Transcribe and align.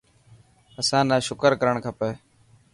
اسان 0.79 1.03
نا 1.09 1.17
شڪر 1.27 1.51
ڪرڻ 1.61 1.75
کپي. 1.85 2.11